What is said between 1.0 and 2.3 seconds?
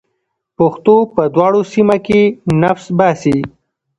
په دواړو سیمه کې